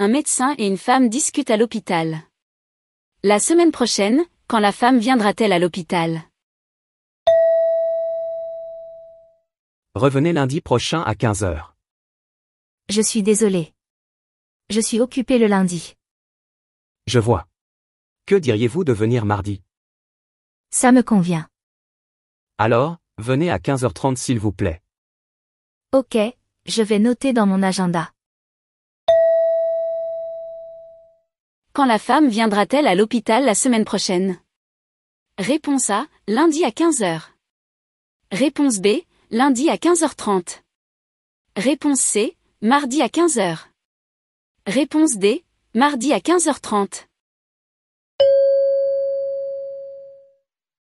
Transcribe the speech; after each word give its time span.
un 0.00 0.08
médecin 0.08 0.54
et 0.56 0.66
une 0.66 0.78
femme 0.78 1.10
discutent 1.10 1.50
à 1.50 1.58
l'hôpital. 1.58 2.22
La 3.22 3.38
semaine 3.38 3.70
prochaine, 3.70 4.24
quand 4.46 4.58
la 4.58 4.72
femme 4.72 4.98
viendra-t-elle 4.98 5.52
à 5.52 5.58
l'hôpital? 5.58 6.22
Revenez 9.94 10.32
lundi 10.32 10.62
prochain 10.62 11.02
à 11.02 11.12
15h. 11.12 11.66
Je 12.88 13.02
suis 13.02 13.22
désolé. 13.22 13.74
Je 14.70 14.80
suis 14.80 15.00
occupé 15.00 15.36
le 15.36 15.48
lundi. 15.48 15.96
Je 17.06 17.18
vois. 17.18 17.46
Que 18.24 18.36
diriez-vous 18.36 18.84
de 18.84 18.94
venir 18.94 19.26
mardi? 19.26 19.60
Ça 20.70 20.92
me 20.92 21.02
convient. 21.02 21.46
Alors, 22.56 22.96
venez 23.18 23.50
à 23.50 23.58
15h30 23.58 24.16
s'il 24.16 24.38
vous 24.38 24.52
plaît. 24.52 24.80
Ok, 25.92 26.16
je 26.64 26.82
vais 26.82 26.98
noter 26.98 27.34
dans 27.34 27.44
mon 27.44 27.62
agenda. 27.62 28.10
Quand 31.72 31.84
la 31.84 31.98
femme 31.98 32.28
viendra-t-elle 32.28 32.88
à 32.88 32.96
l'hôpital 32.96 33.44
la 33.44 33.54
semaine 33.54 33.84
prochaine? 33.84 34.40
Réponse 35.38 35.88
A, 35.90 36.06
lundi 36.26 36.64
à 36.64 36.70
15h. 36.70 37.22
Réponse 38.32 38.80
B, 38.80 38.88
lundi 39.30 39.70
à 39.70 39.76
15h30. 39.76 40.62
Réponse 41.56 42.00
C, 42.00 42.36
mardi 42.60 43.02
à 43.02 43.06
15h. 43.06 43.66
Réponse 44.66 45.16
D, 45.16 45.44
mardi 45.74 46.12
à 46.12 46.18
15h30. 46.18 47.06